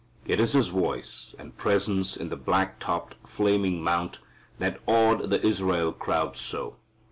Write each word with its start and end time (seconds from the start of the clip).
It 0.25 0.39
is 0.39 0.53
His 0.53 0.69
voice 0.69 1.35
and 1.37 1.55
presence 1.57 2.17
in 2.17 2.29
the 2.29 2.35
black 2.35 2.79
topped, 2.79 3.17
flaming 3.23 3.83
mount 3.83 4.17
that 4.57 4.79
awed 4.87 5.29
the 5.29 5.45
Israel 5.45 5.93
crowd 5.93 6.35
so. 6.37 6.77